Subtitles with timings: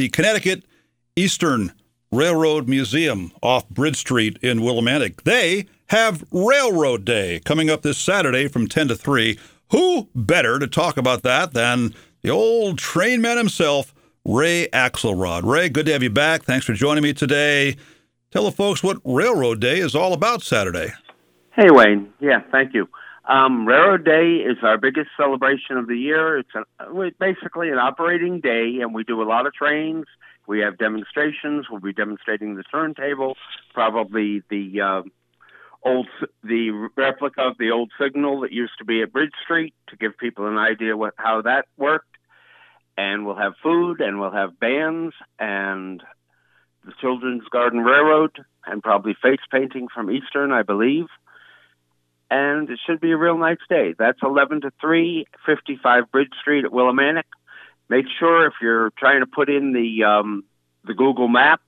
[0.00, 0.64] the Connecticut
[1.14, 1.72] Eastern
[2.10, 5.24] Railroad Museum off Bridge Street in Willimantic.
[5.24, 9.38] They have Railroad Day coming up this Saturday from 10 to 3.
[9.72, 13.94] Who better to talk about that than the old train man himself,
[14.24, 15.44] Ray Axelrod?
[15.44, 16.44] Ray, good to have you back.
[16.44, 17.76] Thanks for joining me today.
[18.30, 20.94] Tell the folks what Railroad Day is all about Saturday.
[21.54, 22.10] Hey, Wayne.
[22.20, 22.88] Yeah, thank you.
[23.30, 26.38] Um, Railroad Day is our biggest celebration of the year.
[26.38, 26.64] It's an,
[27.20, 30.06] basically an operating day, and we do a lot of trains.
[30.48, 31.66] We have demonstrations.
[31.70, 33.36] We'll be demonstrating the turntable,
[33.72, 35.02] probably the uh,
[35.84, 36.08] old
[36.42, 40.18] the replica of the old signal that used to be at Bridge Street to give
[40.18, 42.16] people an idea what how that worked.
[42.98, 46.02] And we'll have food, and we'll have bands, and
[46.84, 48.32] the Children's Garden Railroad,
[48.66, 51.06] and probably face painting from Eastern, I believe
[52.30, 53.94] and it should be a real nice day.
[53.98, 57.24] That's 11 to 3, 55 Bridge Street at Willimantic.
[57.88, 60.44] Make sure if you're trying to put in the um,
[60.84, 61.60] the Google map,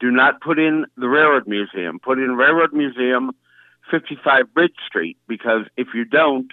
[0.00, 1.98] do not put in the Railroad Museum.
[1.98, 3.32] Put in Railroad Museum,
[3.90, 6.52] 55 Bridge Street, because if you don't,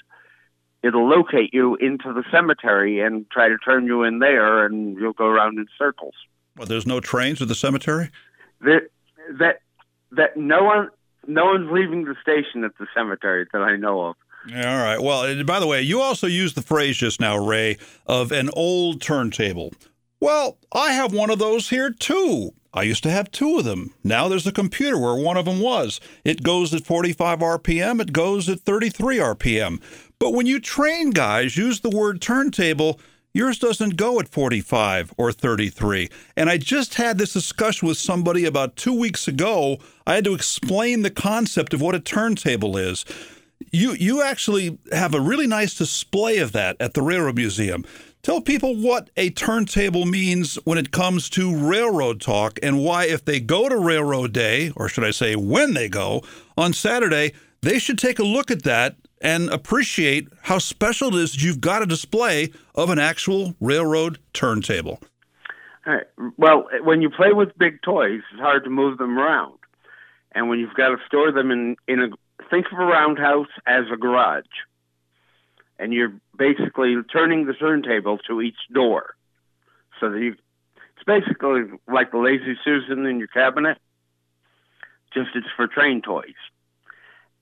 [0.82, 5.14] it'll locate you into the cemetery and try to turn you in there, and you'll
[5.14, 6.16] go around in circles.
[6.56, 8.10] Well, there's no trains to the cemetery.
[8.62, 8.90] That
[9.38, 9.60] that
[10.12, 10.90] that no one
[11.28, 14.16] no one's leaving the station at the cemetery that I know of.
[14.48, 15.00] All right.
[15.00, 19.02] Well, by the way, you also used the phrase just now, Ray, of an old
[19.02, 19.74] turntable.
[20.22, 22.54] Well, I have one of those here too.
[22.74, 23.94] I used to have two of them.
[24.04, 26.00] Now there's a computer where one of them was.
[26.24, 29.82] It goes at 45 RPM, it goes at 33 RPM.
[30.20, 33.00] But when you train guys use the word turntable,
[33.34, 36.10] Yours doesn't go at 45 or 33.
[36.36, 39.78] And I just had this discussion with somebody about two weeks ago.
[40.08, 43.06] I had to explain the concept of what a turntable is.
[43.72, 47.86] You, you actually have a really nice display of that at the Railroad Museum.
[48.24, 53.24] Tell people what a turntable means when it comes to railroad talk and why, if
[53.24, 56.24] they go to Railroad Day, or should I say when they go
[56.58, 61.44] on Saturday, they should take a look at that and appreciate how special it is
[61.44, 65.00] you've got a display of an actual railroad turntable.
[65.86, 66.06] All right.
[66.38, 69.58] Well, when you play with big toys, it's hard to move them around.
[70.34, 72.08] And when you've got to store them in, in a
[72.50, 74.44] think of a roundhouse as a garage.
[75.78, 79.16] And you're basically turning the turntable to each door.
[80.00, 80.36] So that you
[80.96, 83.78] it's basically like the lazy Susan in your cabinet,
[85.14, 86.36] just it's for train toys.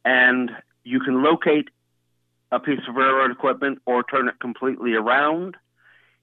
[0.05, 0.51] And
[0.87, 1.67] you can locate
[2.49, 5.57] a piece of railroad equipment or turn it completely around.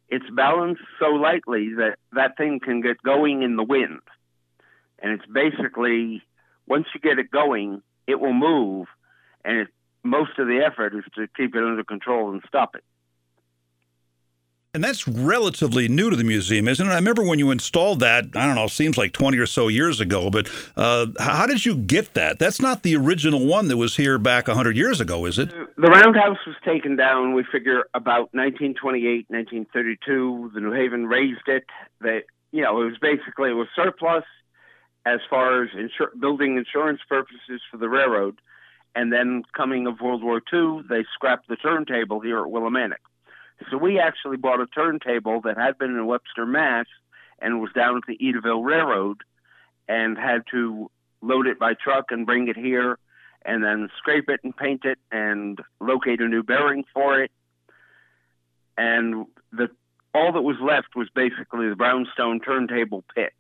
[0.09, 4.01] It's balanced so lightly that that thing can get going in the wind.
[5.01, 6.23] And it's basically,
[6.67, 8.87] once you get it going, it will move.
[9.45, 9.69] And it,
[10.03, 12.85] most of the effort is to keep it under control and stop it.
[14.75, 16.91] And that's relatively new to the museum, isn't it?
[16.91, 20.01] I remember when you installed that, I don't know, seems like 20 or so years
[20.01, 22.41] ago, but uh, how did you get that?
[22.41, 25.51] That's not the original one that was here back 100 years ago, is it?
[25.77, 30.51] The roundhouse was taken down, we figure, about 1928, 1932.
[30.53, 31.67] The New Haven raised it.
[32.01, 34.25] They, you know, it was basically, it was surplus
[35.07, 38.41] as far as insur- building insurance purposes for the railroad.
[38.97, 43.03] And then coming of World War II, they scrapped the turntable here at Willimantic.
[43.71, 46.87] So we actually bought a turntable that had been in Webster, Mass,
[47.41, 49.19] and was down at the Edaville Railroad,
[49.89, 50.91] and had to
[51.23, 52.99] load it by truck and bring it here,
[53.45, 57.31] and then scrape it and paint it and locate a new bearing for it.
[58.77, 59.69] And the
[60.15, 63.33] all that was left was basically the brownstone turntable pit,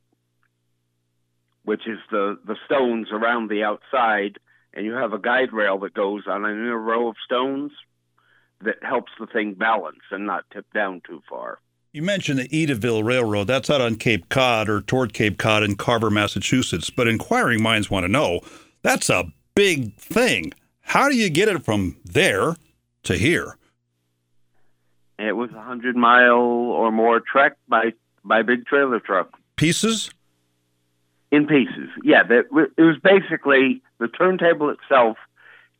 [1.64, 4.38] which is the the stones around the outside,
[4.72, 7.72] and you have a guide rail that goes on an inner row of stones
[8.64, 11.58] that helps the thing balance and not tip down too far.
[11.92, 13.47] You mentioned the Edaville Railroad.
[13.47, 16.91] That's out on Cape Cod or toward Cape Cod in Carver, Massachusetts.
[16.91, 18.41] But inquiring minds want to know
[18.82, 20.53] that's a big thing.
[20.80, 22.56] How do you get it from there
[23.04, 23.56] to here?
[25.20, 27.92] It was a hundred mile or more trek by
[28.24, 29.38] by big trailer truck.
[29.56, 30.10] Pieces.
[31.30, 32.22] In pieces, yeah.
[32.30, 35.16] it was basically the turntable itself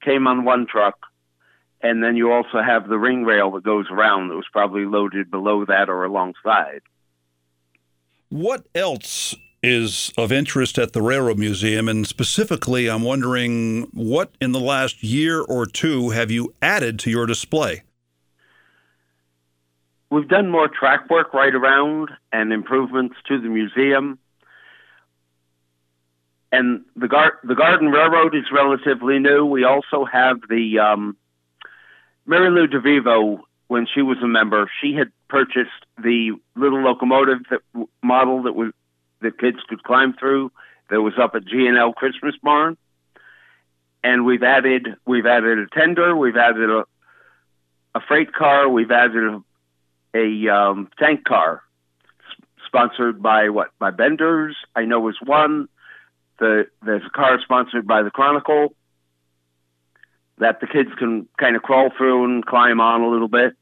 [0.03, 0.99] came on one truck
[1.85, 5.31] and then you also have the ring rail that goes around that was probably loaded
[5.31, 6.81] below that or alongside.
[8.31, 11.87] What else is of interest at the Railroad Museum?
[11.87, 17.11] And specifically, I'm wondering what in the last year or two have you added to
[17.11, 17.83] your display?
[20.11, 24.19] We've done more track work right around and improvements to the museum.
[26.51, 29.45] And the, gar- the Garden Railroad is relatively new.
[29.45, 31.17] We also have the um,
[32.26, 35.71] Mary Lou DeVivo, when she was a member, she had purchased
[36.03, 37.61] the little locomotive that
[38.03, 38.73] model that was
[39.21, 40.53] that kids could climb through
[40.91, 42.76] that was up at G and L Christmas Barn,
[44.03, 46.85] and we've added we've added a tender, we've added a
[47.94, 49.43] a freight car, we've added
[50.15, 51.62] a, a um, tank car,
[52.67, 54.56] sponsored by what by Benders.
[54.75, 55.69] I know was one.
[56.38, 58.75] The there's a car sponsored by the Chronicle
[60.39, 63.55] that the kids can kind of crawl through and climb on a little bit.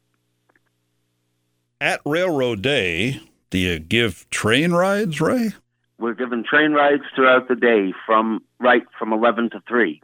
[1.80, 3.20] At Railroad Day,
[3.50, 5.52] do you give train rides, Ray?
[5.98, 10.00] We're giving train rides throughout the day from right from 11 to 3.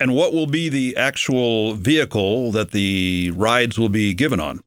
[0.00, 4.60] And what will be the actual vehicle that the rides will be given on?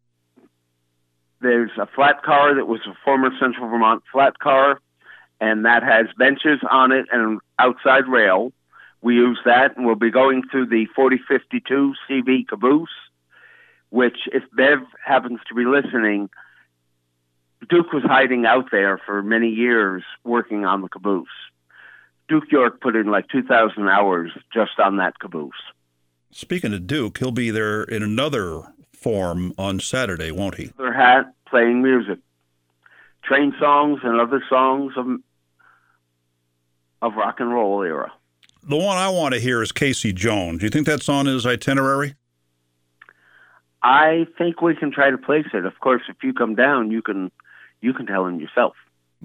[1.40, 4.80] There's a flat car that was a former Central Vermont flat car,
[5.40, 8.52] and that has benches on it and outside rail.
[9.02, 12.90] We use that, and we'll be going through the 4052 CV caboose,
[13.90, 16.30] which, if Bev happens to be listening,
[17.70, 21.28] Duke was hiding out there for many years working on the caboose.
[22.28, 25.52] Duke York put in like 2,000 hours just on that caboose.
[26.32, 28.64] Speaking of Duke, he'll be there in another
[28.94, 30.72] form on Saturday, won't he?
[30.78, 32.20] Their hat playing music,
[33.24, 35.08] train songs and other songs of
[37.02, 38.12] of rock and roll era.
[38.64, 40.60] The one I want to hear is Casey Jones.
[40.60, 42.16] Do you think that's on his itinerary?
[43.84, 45.66] I think we can try to place it.
[45.66, 47.32] Of course, if you come down, you can
[47.82, 48.76] you can tell him yourself.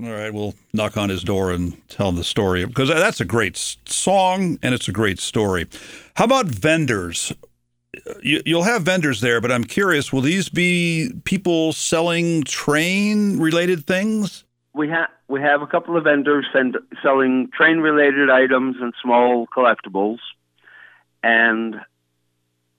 [0.03, 3.25] All right, we'll knock on his door and tell him the story because that's a
[3.25, 5.67] great song and it's a great story.
[6.15, 7.33] How about vendors?
[8.23, 14.45] You, will have vendors there, but I'm curious: will these be people selling train-related things?
[14.75, 20.19] We have we have a couple of vendors send, selling train-related items and small collectibles,
[21.23, 21.77] and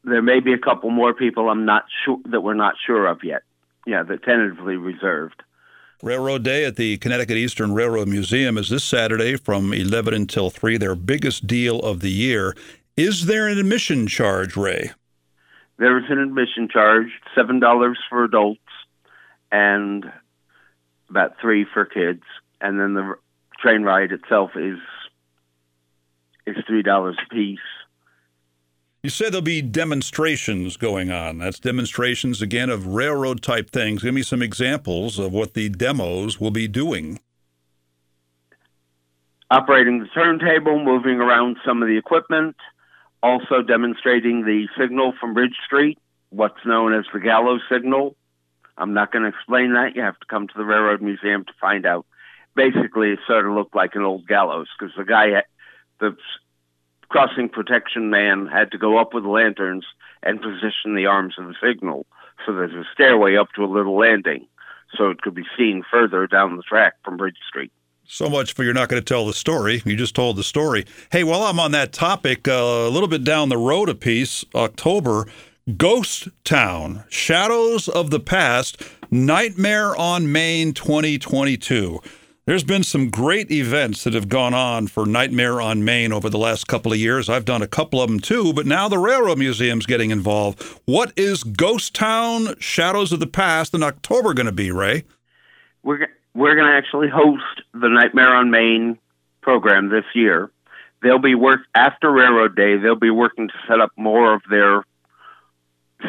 [0.04, 3.24] there may be a couple more people I'm not sure that we're not sure of
[3.24, 3.42] yet.
[3.86, 5.44] Yeah, they're tentatively reserved.
[6.04, 10.78] Railroad Day at the Connecticut Eastern Railroad Museum is this Saturday from 11 until 3,
[10.78, 12.56] their biggest deal of the year.
[12.96, 14.92] Is there an admission charge, Ray?
[15.78, 18.62] There is an admission charge, $7 for adults
[19.52, 20.12] and
[21.10, 22.24] about 3 for kids.
[22.62, 23.16] And then the
[23.60, 24.78] train ride itself is
[26.46, 27.60] is $3 a piece.
[29.04, 31.38] You said there'll be demonstrations going on.
[31.38, 34.04] That's demonstrations, again, of railroad type things.
[34.04, 37.20] Give me some examples of what the demos will be doing.
[39.52, 42.56] Operating the turntable, moving around some of the equipment,
[43.24, 46.00] also demonstrating the signal from Bridge Street,
[46.30, 48.16] what's known as the gallows signal.
[48.78, 49.96] I'm not going to explain that.
[49.96, 52.06] You have to come to the Railroad Museum to find out.
[52.58, 55.44] Basically, sort of looked like an old gallows because the guy,
[56.02, 56.18] the
[57.08, 59.86] crossing protection man had to go up with lanterns
[60.24, 62.06] and position the arms of the signal
[62.46, 64.48] so there's a stairway up to a little landing
[64.96, 67.72] so it could be seen further down the track from Bridge Street.
[68.06, 69.82] So much for you're not going to tell the story.
[69.86, 70.86] You just told the story.
[71.12, 74.46] Hey, while I'm on that topic, uh, a little bit down the road a piece,
[74.56, 75.28] October,
[75.76, 78.82] Ghost Town, Shadows of the Past,
[79.12, 82.00] Nightmare on Main 2022.
[82.48, 86.38] There's been some great events that have gone on for Nightmare on Main over the
[86.38, 87.28] last couple of years.
[87.28, 90.64] I've done a couple of them too, but now the Railroad Museum's getting involved.
[90.86, 95.04] What is Ghost Town Shadows of the Past in October going to be, Ray?
[95.84, 98.98] We're, we're going to actually host the Nightmare on Main
[99.42, 100.50] program this year.
[101.04, 102.78] They'll be work after Railroad Day.
[102.78, 104.86] They'll be working to set up more of their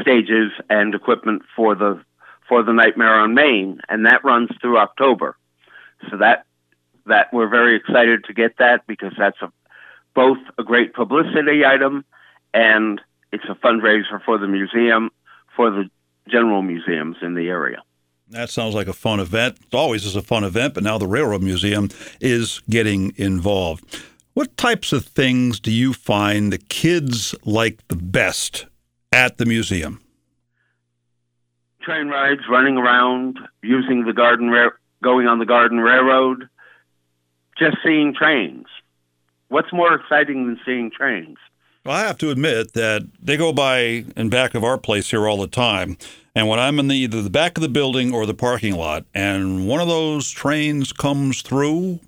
[0.03, 2.01] stages and equipment for the
[2.49, 5.37] for the Nightmare on Main, and that runs through October.
[6.11, 6.45] So that
[7.07, 9.53] that we're very excited to get that because that's a
[10.15, 12.05] both a great publicity item
[12.53, 13.01] and
[13.33, 15.11] it's a fundraiser for the museum
[15.55, 15.89] for the
[16.29, 17.83] general museums in the area.
[18.31, 19.59] That sounds like a fun event.
[19.73, 21.89] It always is a fun event, but now the Railroad Museum
[22.21, 24.03] is getting involved.
[24.35, 28.67] What types of things do you find the kids like the best
[29.13, 30.01] at the museum?
[31.83, 34.51] Train rides, running around, using the garden
[35.03, 36.49] going on the Garden Railroad,
[37.59, 38.67] just seeing trains.
[39.49, 41.39] What's more exciting than seeing trains?
[41.85, 45.27] Well, I have to admit that they go by in back of our place here
[45.27, 45.97] all the time.
[46.35, 49.07] And when I'm in the, either the back of the building or the parking lot,
[49.15, 52.01] and one of those trains comes through,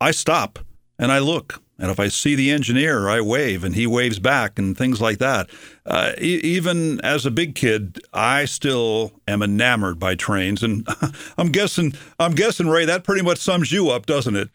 [0.00, 0.58] I stop
[0.98, 1.62] and I look.
[1.78, 5.18] And if I see the engineer, I wave and he waves back and things like
[5.18, 5.50] that.
[5.84, 10.62] Uh, e- even as a big kid, I still am enamored by trains.
[10.62, 10.86] And
[11.38, 14.50] I'm guessing, I'm guessing, Ray, that pretty much sums you up, doesn't it?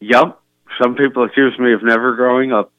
[0.00, 0.40] Yep.
[0.82, 2.72] Some people accuse me of never growing up.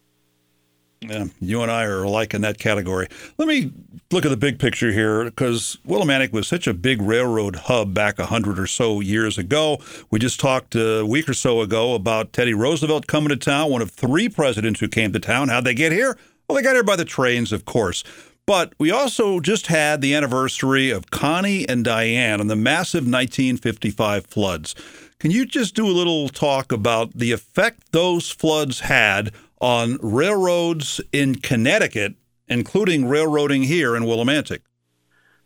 [1.02, 3.08] Yeah, you and I are alike in that category.
[3.38, 3.72] Let me
[4.12, 8.18] look at the big picture here because Willimantic was such a big railroad hub back
[8.18, 9.80] a hundred or so years ago.
[10.10, 13.82] We just talked a week or so ago about Teddy Roosevelt coming to town, one
[13.82, 15.50] of three presidents who came to town.
[15.50, 16.18] How'd they get here?
[16.48, 18.04] Well, they got here by the trains, of course.
[18.48, 24.28] But we also just had the anniversary of Connie and Diane and the massive 1955
[24.28, 24.75] floods.
[25.20, 29.32] Can you just do a little talk about the effect those floods had
[29.62, 32.16] on railroads in Connecticut,
[32.48, 34.60] including railroading here in Willimantic?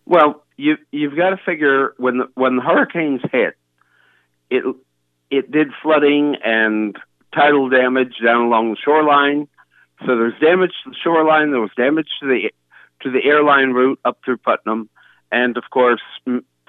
[0.05, 3.55] Well, you you've got to figure when the, when the hurricanes hit,
[4.49, 4.63] it
[5.29, 6.97] it did flooding and
[7.33, 9.47] tidal damage down along the shoreline.
[10.01, 11.51] So there's damage to the shoreline.
[11.51, 12.51] There was damage to the
[13.01, 14.89] to the airline route up through Putnam,
[15.31, 16.01] and of course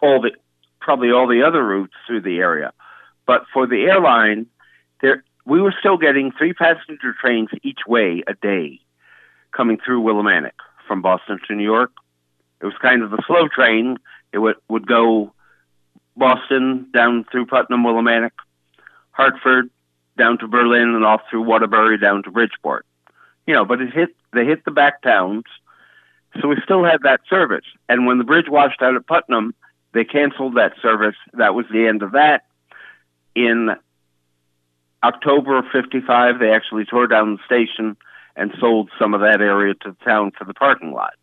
[0.02, 0.32] all the
[0.80, 2.72] probably all the other routes through the area.
[3.26, 4.46] But for the airline,
[5.00, 8.80] there we were still getting three passenger trains each way a day
[9.52, 10.52] coming through Willimantic
[10.86, 11.92] from Boston to New York.
[12.60, 13.96] It was kind of a slow train.
[14.32, 15.32] It would, would go
[16.16, 18.32] Boston down through Putnam, Willimantic,
[19.12, 19.70] Hartford
[20.18, 22.84] down to Berlin, and off through Waterbury down to Bridgeport.
[23.46, 25.44] You know, but it hit they hit the back towns,
[26.40, 27.64] so we still had that service.
[27.88, 29.54] And when the bridge washed out at Putnam,
[29.92, 31.16] they canceled that service.
[31.32, 32.44] That was the end of that.
[33.34, 33.70] In
[35.02, 37.96] October of 55, they actually tore down the station
[38.36, 41.14] and sold some of that area to the town for the parking lot.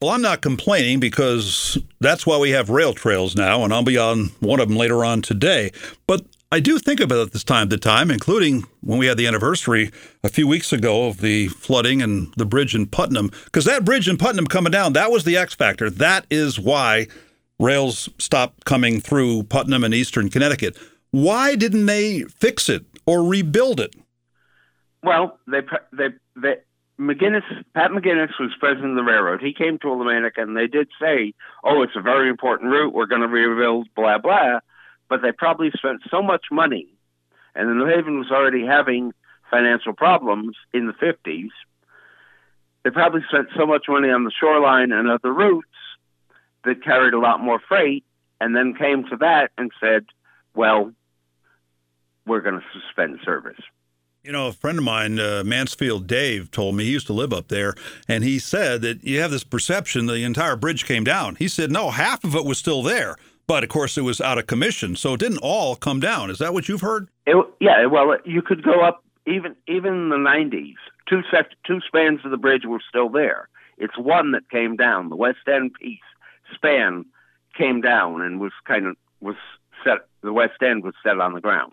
[0.00, 3.96] Well, I'm not complaining because that's why we have rail trails now, and I'll be
[3.96, 5.72] on one of them later on today.
[6.06, 9.90] But I do think about this time to time, including when we had the anniversary
[10.22, 14.08] a few weeks ago of the flooding and the bridge in Putnam, because that bridge
[14.08, 15.88] in Putnam coming down, that was the X factor.
[15.88, 17.06] That is why
[17.58, 20.76] rails stopped coming through Putnam and eastern Connecticut.
[21.14, 23.94] Why didn't they fix it or rebuild it?
[25.04, 25.60] Well, they
[25.92, 26.56] they they
[26.98, 29.40] McGinnis Pat McGinnis was president of the railroad.
[29.40, 32.92] He came to Willimantic and they did say, "Oh, it's a very important route.
[32.92, 34.58] We're going to rebuild." Blah blah.
[35.08, 36.88] But they probably spent so much money,
[37.54, 39.12] and the New Haven was already having
[39.52, 41.52] financial problems in the fifties.
[42.82, 45.68] They probably spent so much money on the shoreline and other routes
[46.64, 48.02] that carried a lot more freight,
[48.40, 50.06] and then came to that and said,
[50.56, 50.92] "Well,
[52.26, 53.60] we're going to suspend service.
[54.22, 57.32] You know, a friend of mine, uh, Mansfield Dave, told me he used to live
[57.32, 57.74] up there,
[58.08, 61.36] and he said that you have this perception the entire bridge came down.
[61.36, 63.16] He said, no, half of it was still there,
[63.46, 66.30] but of course it was out of commission, so it didn't all come down.
[66.30, 67.08] Is that what you've heard?
[67.26, 70.74] It, yeah, well, you could go up even even in the '90s.
[71.08, 73.48] Two sec- two spans of the bridge were still there.
[73.76, 75.08] It's one that came down.
[75.08, 75.98] The west end piece
[76.54, 77.04] span
[77.56, 79.36] came down and was kind of was
[79.84, 80.06] set.
[80.22, 81.72] The west end was set on the ground.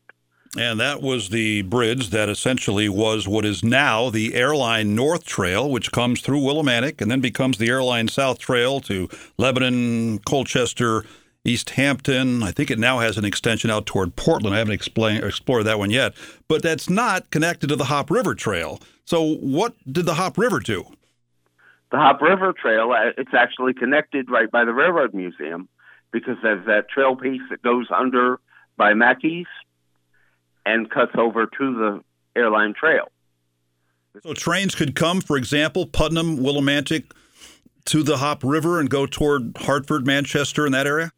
[0.58, 5.70] And that was the bridge that essentially was what is now the Airline North Trail,
[5.70, 11.06] which comes through Willimantic and then becomes the Airline South Trail to Lebanon, Colchester,
[11.46, 12.44] East Hampton.
[12.44, 14.54] I think it now has an extension out toward Portland.
[14.54, 16.14] I haven't explain, explored that one yet,
[16.50, 18.80] but that's not connected to the Hop River Trail.
[19.06, 20.84] So, what did the Hop River do?
[21.92, 25.70] The Hop River Trail, uh, it's actually connected right by the Railroad Museum
[26.12, 28.40] because there's that trail piece that goes under
[28.78, 29.48] by Mackey's
[30.66, 32.04] and cuts over to the
[32.36, 33.10] airline trail.
[34.24, 37.12] So trains could come, for example, Putnam, Willimantic
[37.86, 41.12] to the Hop River and go toward Hartford, Manchester, in that area.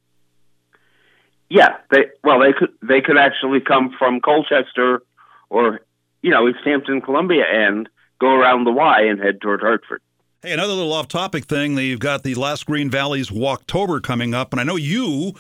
[1.50, 5.04] Yeah, they well they could they could actually come from Colchester
[5.50, 5.82] or
[6.22, 7.88] you know East Hampton, Columbia, and
[8.20, 10.02] go around the Y and head toward Hartford.
[10.42, 11.78] Hey, another little off-topic thing.
[11.78, 15.34] You've got the Last Green Valleys Walktober coming up, and I know you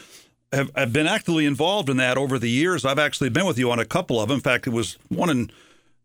[0.53, 2.85] have, have been actively involved in that over the years.
[2.85, 4.35] I've actually been with you on a couple of them.
[4.35, 5.51] In fact, it was one in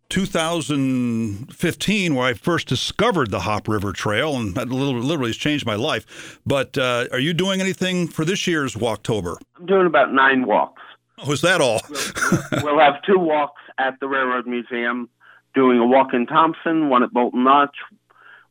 [0.08, 5.74] 2015 where I first discovered the Hop River Trail, and that literally has changed my
[5.74, 6.40] life.
[6.46, 9.36] But uh, are you doing anything for this year's Walktober?
[9.58, 10.80] I'm doing about nine walks.
[11.18, 11.82] Oh, is that all?
[11.90, 15.10] we'll, we'll have two walks at the Railroad Museum,
[15.54, 17.76] doing a walk in Thompson, one at Bolton Notch,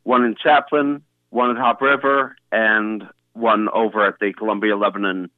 [0.04, 3.02] one in Chaplin, one at Hop River, and
[3.32, 5.28] one over at the Columbia Lebanon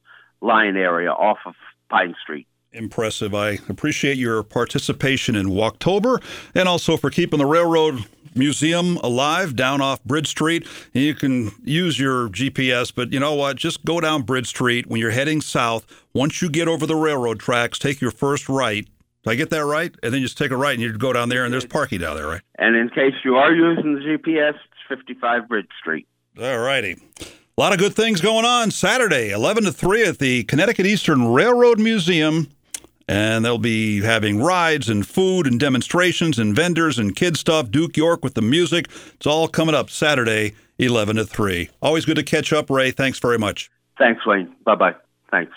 [0.41, 1.55] line area off of
[1.89, 2.47] Pine Street.
[2.73, 3.35] Impressive.
[3.35, 6.23] I appreciate your participation in Walktober
[6.55, 10.65] and also for keeping the Railroad Museum alive down off Bridge Street.
[10.93, 13.57] And you can use your GPS, but you know what?
[13.57, 15.85] Just go down Bridge Street when you're heading south.
[16.13, 18.87] Once you get over the railroad tracks, take your first right.
[19.23, 19.93] Did I get that right?
[20.01, 21.99] And then you just take a right and you go down there, and there's parking
[21.99, 22.41] down there, right?
[22.57, 26.07] And in case you are using the GPS, it's 55 Bridge Street.
[26.41, 26.95] All righty.
[27.57, 31.27] A lot of good things going on Saturday, 11 to 3 at the Connecticut Eastern
[31.27, 32.47] Railroad Museum.
[33.07, 37.69] and they'll be having rides and food and demonstrations and vendors and kid stuff.
[37.69, 38.87] Duke York with the music.
[39.15, 41.69] It's all coming up Saturday, 11 to 3.
[41.81, 42.91] Always good to catch up, Ray.
[42.91, 43.69] Thanks very much.
[43.97, 44.55] Thanks, Wayne.
[44.63, 44.95] Bye bye.
[45.29, 45.51] Thanks.